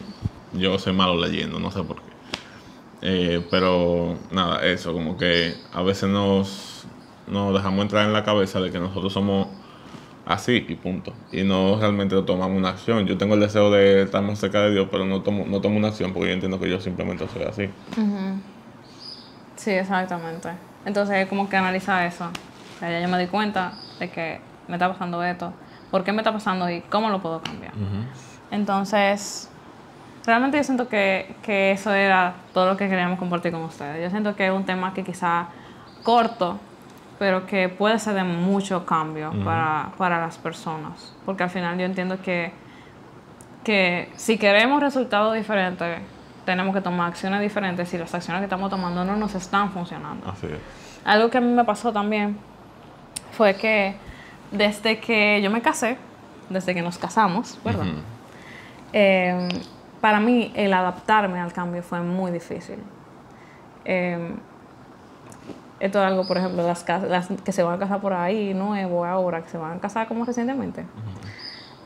Yo 0.58 0.78
soy 0.78 0.92
malo 0.92 1.16
leyendo, 1.16 1.58
no 1.58 1.70
sé 1.70 1.82
por 1.82 1.96
qué. 1.96 2.16
Eh, 3.02 3.46
pero 3.50 4.16
nada, 4.32 4.64
eso, 4.64 4.92
como 4.92 5.16
que 5.16 5.54
a 5.72 5.82
veces 5.82 6.08
nos, 6.08 6.86
nos 7.26 7.54
dejamos 7.54 7.82
entrar 7.82 8.06
en 8.06 8.12
la 8.12 8.24
cabeza 8.24 8.60
de 8.60 8.70
que 8.70 8.78
nosotros 8.78 9.12
somos 9.12 9.48
así 10.26 10.64
y 10.68 10.74
punto. 10.74 11.12
Y 11.30 11.42
no 11.42 11.78
realmente 11.78 12.20
tomamos 12.22 12.56
una 12.56 12.70
acción. 12.70 13.06
Yo 13.06 13.16
tengo 13.16 13.34
el 13.34 13.40
deseo 13.40 13.70
de 13.70 14.02
estar 14.02 14.22
más 14.22 14.38
cerca 14.38 14.62
de 14.62 14.72
Dios, 14.72 14.88
pero 14.90 15.04
no 15.04 15.22
tomo, 15.22 15.44
no 15.46 15.60
tomo 15.60 15.76
una 15.76 15.88
acción 15.88 16.12
porque 16.12 16.28
yo 16.28 16.34
entiendo 16.34 16.58
que 16.58 16.68
yo 16.68 16.80
simplemente 16.80 17.26
soy 17.28 17.42
así. 17.44 17.70
Sí, 19.56 19.70
exactamente. 19.70 20.50
Entonces, 20.84 21.26
como 21.28 21.48
que 21.48 21.56
analiza 21.56 22.04
eso. 22.06 22.24
O 22.24 22.78
sea, 22.78 22.90
ya 22.90 23.00
yo 23.00 23.08
me 23.08 23.18
di 23.18 23.26
cuenta 23.26 23.72
de 23.98 24.10
que 24.10 24.40
me 24.68 24.74
está 24.74 24.88
pasando 24.88 25.22
esto, 25.22 25.52
por 25.90 26.04
qué 26.04 26.12
me 26.12 26.18
está 26.18 26.32
pasando 26.32 26.68
y 26.68 26.80
cómo 26.82 27.08
lo 27.08 27.22
puedo 27.22 27.40
cambiar. 27.40 27.72
Entonces, 28.50 29.48
realmente 30.26 30.56
yo 30.56 30.64
siento 30.64 30.88
que, 30.88 31.36
que 31.42 31.70
eso 31.70 31.92
era 31.92 32.34
todo 32.52 32.66
lo 32.66 32.76
que 32.76 32.88
queríamos 32.88 33.18
compartir 33.18 33.52
con 33.52 33.62
ustedes. 33.62 34.02
Yo 34.02 34.10
siento 34.10 34.34
que 34.34 34.46
es 34.46 34.52
un 34.52 34.64
tema 34.64 34.92
que 34.92 35.04
quizá 35.04 35.46
corto, 36.02 36.58
pero 37.18 37.46
que 37.46 37.68
puede 37.68 37.98
ser 37.98 38.14
de 38.14 38.24
mucho 38.24 38.84
cambio 38.84 39.32
para, 39.44 39.92
para 39.96 40.20
las 40.20 40.36
personas. 40.36 41.14
Porque 41.24 41.44
al 41.44 41.50
final 41.50 41.78
yo 41.78 41.84
entiendo 41.84 42.20
que, 42.20 42.52
que 43.64 44.10
si 44.16 44.36
queremos 44.36 44.82
resultados 44.82 45.34
diferentes, 45.34 46.00
tenemos 46.44 46.74
que 46.74 46.80
tomar 46.80 47.08
acciones 47.08 47.40
diferentes 47.40 47.88
si 47.88 47.96
las 47.96 48.14
acciones 48.14 48.40
que 48.40 48.46
estamos 48.46 48.68
tomando 48.68 49.04
no 49.04 49.16
nos 49.16 49.34
están 49.34 49.70
funcionando. 49.70 50.28
Así 50.28 50.46
es. 50.46 50.58
Algo 51.04 51.30
que 51.30 51.38
a 51.38 51.40
mí 51.40 51.52
me 51.52 51.64
pasó 51.64 51.92
también 51.92 52.36
fue 53.32 53.54
que 53.54 53.94
desde 54.50 54.98
que 54.98 55.40
yo 55.40 55.50
me 55.50 55.62
casé, 55.62 55.96
desde 56.48 56.74
que 56.74 56.82
nos 56.82 56.98
casamos, 56.98 57.58
¿verdad? 57.64 57.86
Eh, 58.92 59.48
para 60.00 60.20
mí 60.20 60.52
el 60.54 60.72
adaptarme 60.72 61.40
al 61.40 61.52
cambio 61.52 61.82
fue 61.82 62.00
muy 62.00 62.30
difícil. 62.30 62.78
Eh, 63.84 64.34
esto 65.78 65.98
es 66.00 66.06
algo, 66.06 66.26
por 66.26 66.38
ejemplo, 66.38 66.66
las, 66.66 66.82
cas- 66.84 67.02
las 67.02 67.28
que 67.28 67.52
se 67.52 67.62
van 67.62 67.74
a 67.74 67.78
casar 67.78 68.00
por 68.00 68.12
ahí, 68.14 68.54
nuevo 68.54 69.04
ahora, 69.04 69.42
que 69.42 69.50
se 69.50 69.58
van 69.58 69.76
a 69.76 69.80
casar 69.80 70.08
como 70.08 70.24
recientemente. 70.24 70.86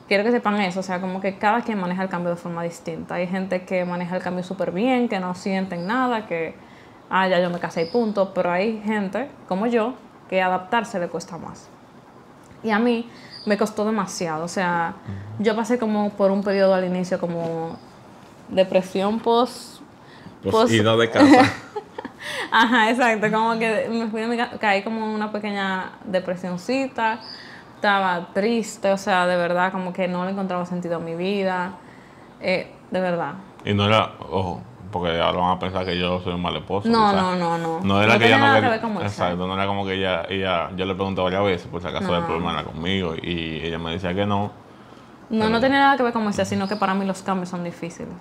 Quiero 0.06 0.24
que 0.24 0.30
sepan 0.30 0.60
eso, 0.60 0.80
o 0.80 0.82
sea, 0.82 1.00
como 1.00 1.20
que 1.20 1.38
cada 1.38 1.62
quien 1.62 1.78
maneja 1.80 2.02
el 2.02 2.08
cambio 2.08 2.30
de 2.30 2.36
forma 2.36 2.62
distinta. 2.62 3.14
Hay 3.16 3.26
gente 3.26 3.64
que 3.64 3.84
maneja 3.84 4.16
el 4.16 4.22
cambio 4.22 4.42
súper 4.42 4.72
bien, 4.72 5.08
que 5.08 5.20
no 5.20 5.34
sienten 5.34 5.86
nada, 5.86 6.26
que, 6.26 6.54
ah, 7.10 7.28
ya 7.28 7.40
yo 7.40 7.50
me 7.50 7.58
casé 7.58 7.82
y 7.82 7.86
punto, 7.86 8.32
pero 8.34 8.50
hay 8.50 8.80
gente, 8.84 9.30
como 9.48 9.66
yo, 9.66 9.94
que 10.28 10.42
adaptarse 10.42 10.98
le 10.98 11.08
cuesta 11.08 11.38
más. 11.38 11.68
Y 12.62 12.70
a 12.70 12.78
mí 12.78 13.08
me 13.46 13.56
costó 13.56 13.84
demasiado. 13.84 14.44
O 14.44 14.48
sea, 14.48 14.94
yo 15.38 15.54
pasé 15.56 15.78
como 15.78 16.10
por 16.10 16.30
un 16.30 16.42
periodo 16.42 16.74
al 16.74 16.84
inicio 16.84 17.18
como 17.18 17.76
depresión 18.50 19.18
post... 19.20 19.80
Pues, 20.42 20.54
Pues- 20.54 20.72
ida 20.72 20.96
de 20.96 21.10
casa. 21.10 21.52
Ajá, 22.52 22.90
exacto. 22.90 23.30
Como 23.30 23.58
que 23.58 23.88
me 23.90 24.06
fui 24.08 24.20
de 24.20 24.26
mi 24.26 24.36
ca- 24.36 24.50
caí 24.58 24.82
como 24.82 25.04
en 25.04 25.10
una 25.10 25.30
pequeña 25.32 25.92
depresioncita. 26.04 27.20
Estaba 27.76 28.28
triste, 28.34 28.92
o 28.92 28.98
sea, 28.98 29.26
de 29.26 29.36
verdad, 29.36 29.72
como 29.72 29.92
que 29.92 30.06
no 30.08 30.24
le 30.24 30.32
encontraba 30.32 30.66
sentido 30.66 30.96
a 30.96 30.98
mi 30.98 31.14
vida. 31.14 31.72
Eh, 32.40 32.72
de 32.90 33.00
verdad. 33.00 33.34
y 33.64 33.72
no 33.74 33.84
era, 33.86 34.12
ojo, 34.30 34.60
porque 34.90 35.20
ahora 35.20 35.38
van 35.40 35.56
a 35.56 35.58
pensar 35.58 35.84
que 35.84 35.98
yo 35.98 36.20
soy 36.20 36.34
un 36.34 36.42
mal 36.42 36.56
esposo. 36.56 36.88
No, 36.88 37.12
no, 37.12 37.36
no, 37.36 37.56
no. 37.58 37.80
No 37.82 38.02
era 38.02 38.18
que 38.18 38.26
ella 38.26 38.38
no 38.38 38.54
quería- 38.54 38.80
que. 38.80 39.02
Exacto, 39.06 39.46
no 39.46 39.54
era 39.54 39.66
como 39.66 39.84
que 39.86 39.94
ella, 39.94 40.24
ella, 40.28 40.70
yo 40.76 40.84
le 40.86 40.94
pregunté 40.94 41.20
varias 41.22 41.44
veces 41.44 41.68
por 41.68 41.80
si 41.80 41.88
acaso 41.88 42.08
No. 42.08 42.16
el 42.16 42.24
problema 42.24 42.52
era 42.52 42.64
conmigo 42.64 43.14
y 43.20 43.60
ella 43.64 43.78
me 43.78 43.92
decía 43.92 44.12
que 44.14 44.26
no. 44.26 44.50
No, 45.30 45.48
no 45.48 45.60
tenía 45.60 45.78
nada 45.78 45.96
que 45.96 46.02
ver 46.02 46.12
con 46.12 46.24
Moisés, 46.24 46.48
sino 46.48 46.68
que 46.68 46.76
para 46.76 46.92
mí 46.94 47.04
los 47.04 47.22
cambios 47.22 47.48
son 47.48 47.64
difíciles. 47.64 48.12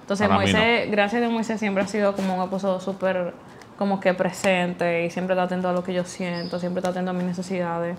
Entonces, 0.00 0.26
Para 0.26 0.40
Moisés, 0.40 0.90
gracias 0.90 1.18
a 1.18 1.20
Dios, 1.20 1.32
Moisés 1.32 1.60
siempre 1.60 1.84
ha 1.84 1.86
sido 1.86 2.14
como 2.14 2.36
un 2.36 2.42
esposo 2.42 2.80
súper 2.80 3.32
como 3.78 4.00
que 4.00 4.12
presente 4.14 5.06
y 5.06 5.10
siempre 5.10 5.34
está 5.34 5.44
atento 5.44 5.68
a 5.68 5.72
lo 5.72 5.82
que 5.82 5.94
yo 5.94 6.04
siento, 6.04 6.58
siempre 6.58 6.80
está 6.80 6.90
atento 6.90 7.12
a 7.12 7.14
mis 7.14 7.24
necesidades. 7.24 7.96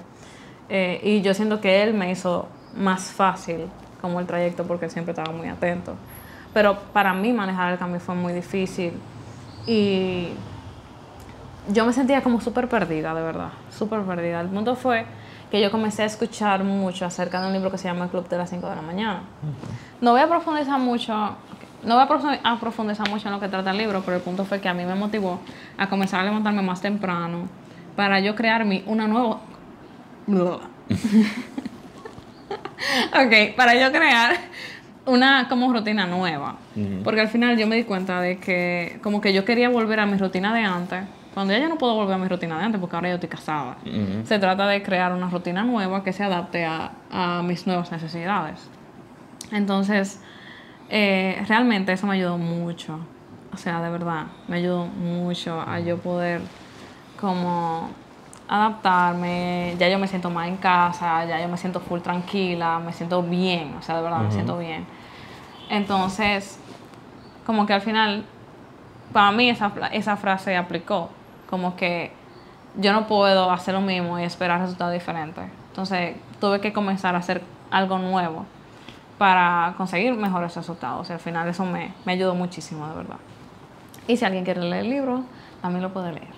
Eh, 0.70 1.00
y 1.04 1.22
yo 1.22 1.34
siento 1.34 1.60
que 1.60 1.84
él 1.84 1.94
me 1.94 2.12
hizo 2.12 2.48
más 2.76 3.12
fácil 3.12 3.68
como 4.02 4.20
el 4.20 4.26
trayecto 4.26 4.66
porque 4.66 4.90
siempre 4.90 5.12
estaba 5.12 5.32
muy 5.32 5.48
atento. 5.48 5.96
Pero 6.54 6.78
para 6.94 7.14
mí 7.14 7.34
manejar 7.34 7.74
el 7.74 7.80
cambio 7.80 8.00
fue 8.00 8.16
muy 8.16 8.34
difícil 8.34 8.94
y 9.66 10.30
yo 11.70 11.86
me 11.86 11.94
sentía 11.94 12.22
como 12.22 12.42
súper 12.42 12.68
perdida, 12.68 13.14
de 13.14 13.22
verdad, 13.22 13.50
súper 13.72 14.02
perdida. 14.02 14.42
El 14.42 14.50
punto 14.50 14.76
fue 14.76 15.06
que 15.54 15.62
yo 15.62 15.70
comencé 15.70 16.02
a 16.02 16.06
escuchar 16.08 16.64
mucho 16.64 17.06
acerca 17.06 17.40
de 17.40 17.46
un 17.46 17.54
libro 17.54 17.70
que 17.70 17.78
se 17.78 17.88
llama 17.88 18.06
El 18.06 18.10
Club 18.10 18.28
de 18.28 18.40
las 18.40 18.50
5 18.50 18.68
de 18.68 18.76
la 18.76 18.82
mañana. 18.82 19.22
No 20.02 20.10
voy 20.14 20.22
a 20.22 20.28
profundizar 20.28 20.80
mucho, 20.80 21.14
no 21.84 21.94
voy 21.94 22.04
a 22.04 22.08
profu- 22.08 22.40
a 22.44 22.60
profundizar 22.60 23.08
mucho 23.08 23.28
en 23.28 23.36
lo 23.36 23.40
que 23.40 23.48
trata 23.50 23.70
el 23.70 23.78
libro, 23.78 24.02
pero 24.04 24.18
el 24.18 24.24
punto 24.24 24.46
fue 24.46 24.60
que 24.60 24.68
a 24.68 24.74
mí 24.74 24.84
me 24.84 24.96
motivó 24.96 25.40
a 25.78 25.88
comenzar 25.90 26.22
a 26.22 26.24
levantarme 26.24 26.64
más 26.64 26.82
temprano 26.82 27.48
para 27.96 28.20
yo 28.20 28.34
crear 28.34 28.66
mi, 28.66 28.84
una 28.88 29.06
nueva... 29.08 29.42
ok, 33.14 33.56
para 33.56 33.76
yo 33.76 33.92
crear 33.92 34.36
una 35.06 35.48
como 35.50 35.72
rutina 35.72 36.08
nueva. 36.08 36.56
Porque 37.04 37.22
al 37.22 37.28
final 37.28 37.58
yo 37.60 37.68
me 37.68 37.76
di 37.76 37.84
cuenta 37.84 38.22
de 38.22 38.40
que 38.40 39.00
como 39.04 39.22
que 39.22 39.34
yo 39.34 39.46
quería 39.46 39.70
volver 39.70 40.00
a 40.00 40.08
mi 40.08 40.18
rutina 40.18 40.52
de 40.52 40.62
antes. 40.62 41.04
Cuando 41.34 41.54
ya 41.54 41.60
yo 41.60 41.68
no 41.70 41.78
puedo 41.78 41.96
volver 41.96 42.16
a 42.16 42.18
mi 42.18 42.28
rutina 42.28 42.58
de 42.60 42.66
antes 42.66 42.80
porque 42.80 42.96
ahora 42.96 43.10
yo 43.10 43.16
estoy 43.16 43.30
casada. 43.30 43.78
Se 44.26 44.38
trata 44.40 44.68
de 44.68 44.84
crear 44.84 45.12
una 45.14 45.30
rutina 45.30 45.64
nueva 45.64 46.04
que 46.04 46.14
se 46.14 46.24
adapte 46.24 46.66
a, 46.66 46.92
a 47.12 47.42
mis 47.42 47.66
nuevas 47.66 47.92
necesidades. 47.92 48.70
Entonces, 49.52 50.22
eh, 50.90 51.44
realmente 51.48 51.92
eso 51.92 52.06
me 52.08 52.16
ayudó 52.16 52.38
mucho. 52.38 53.00
O 53.54 53.58
sea, 53.58 53.82
de 53.82 53.90
verdad, 53.90 54.26
me 54.48 54.58
ayudó 54.58 54.86
mucho 54.86 55.62
a 55.62 55.80
yo 55.80 55.98
poder 55.98 56.42
como 57.20 57.90
adaptarme. 58.48 59.76
Ya 59.80 59.90
yo 59.90 59.98
me 60.00 60.08
siento 60.08 60.30
más 60.30 60.48
en 60.48 60.58
casa, 60.58 61.26
ya 61.26 61.42
yo 61.42 61.48
me 61.48 61.58
siento 61.58 61.80
full 61.80 62.02
tranquila, 62.02 62.80
me 62.80 62.94
siento 62.94 63.24
bien, 63.24 63.76
o 63.80 63.82
sea, 63.82 63.98
de 63.98 64.02
verdad 64.04 64.20
me 64.20 64.32
siento 64.32 64.58
bien. 64.58 64.86
Entonces, 65.70 66.60
como 67.46 67.66
que 67.66 67.74
al 67.74 67.82
final, 67.82 68.26
para 69.12 69.32
mí 69.32 69.50
esa, 69.50 69.72
esa 69.92 70.18
frase 70.18 70.56
aplicó. 70.56 71.10
Como 71.54 71.76
que 71.76 72.12
yo 72.78 72.94
no 72.94 73.06
puedo 73.06 73.52
hacer 73.52 73.76
lo 73.76 73.82
mismo 73.82 74.18
y 74.18 74.24
esperar 74.24 74.60
resultados 74.60 74.92
diferentes. 74.92 75.44
Entonces, 75.68 76.16
tuve 76.42 76.60
que 76.60 76.74
comenzar 76.74 77.14
a 77.14 77.20
hacer 77.20 77.44
algo 77.70 78.00
nuevo 78.00 78.48
para 79.20 79.76
conseguir 79.78 80.16
mejores 80.16 80.56
resultados. 80.56 81.12
Y 81.12 81.14
al 81.14 81.20
final 81.20 81.48
eso 81.48 81.64
me, 81.64 81.94
me 82.06 82.14
ayudó 82.14 82.34
muchísimo, 82.34 82.90
de 82.90 82.96
verdad. 82.96 83.18
Y 84.08 84.18
si 84.18 84.26
alguien 84.26 84.44
quiere 84.44 84.62
leer 84.62 84.84
el 84.86 84.90
libro, 84.90 85.26
también 85.62 85.84
lo 85.84 85.94
puede 85.94 86.14
leer. 86.14 86.34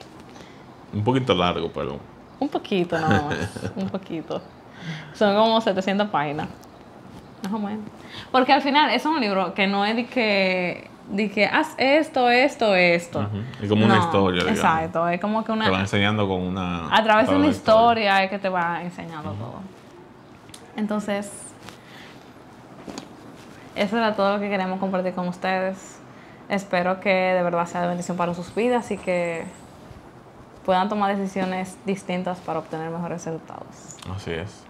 Un 0.92 1.06
poquito 1.06 1.34
largo, 1.34 1.72
pero 1.72 1.98
Un 2.42 2.50
poquito 2.50 3.00
nada 3.00 3.22
más, 3.22 3.72
un 3.78 3.88
poquito. 3.88 4.42
Son 5.14 5.34
como 5.34 5.62
700 5.62 6.10
páginas. 6.10 6.50
Más 7.42 7.54
o 7.54 7.60
menos. 7.60 7.86
Porque 8.34 8.52
al 8.52 8.62
final 8.62 8.90
es 8.90 9.06
un 9.06 9.22
libro 9.22 9.54
que 9.54 9.66
no 9.66 9.86
es 9.86 9.96
de 9.96 10.08
que, 10.08 10.90
que 11.34 11.46
haz 11.46 11.76
esto, 11.78 12.30
esto, 12.30 12.76
esto. 12.76 13.30
Es 13.62 13.70
como 13.70 13.86
una 13.86 13.98
historia, 13.98 14.44
digamos. 14.44 14.60
Exacto, 14.60 15.08
es 15.08 15.22
como 15.22 15.44
que 15.44 15.54
te 15.54 15.60
va 15.60 15.68
una... 15.68 15.80
enseñando 15.80 16.28
con 16.28 16.42
una... 16.42 16.96
A 16.96 17.04
través 17.04 17.30
de 17.30 17.36
una 17.36 17.48
historia 17.48 18.24
es 18.24 18.30
que 18.30 18.40
te 18.40 18.50
va 18.50 18.82
enseñando 18.82 19.32
todo. 19.34 19.60
Entonces, 20.76 21.32
eso 23.76 23.98
era 23.98 24.16
todo 24.16 24.34
lo 24.34 24.40
que 24.40 24.50
queremos 24.50 24.80
compartir 24.80 25.14
con 25.14 25.28
ustedes. 25.28 26.00
Espero 26.50 27.00
que 27.00 27.10
de 27.10 27.44
verdad 27.44 27.66
sea 27.66 27.82
de 27.82 27.88
bendición 27.88 28.18
para 28.18 28.34
sus 28.34 28.54
vidas 28.54 28.92
y 28.92 28.98
que 28.98 29.46
puedan 30.66 30.90
tomar 30.90 31.16
decisiones 31.16 31.78
distintas 31.86 32.40
para 32.40 32.60
obtener 32.60 32.90
mejores 32.90 33.26
resultados. 33.26 33.98
Así 34.16 34.32
es. 34.32 34.64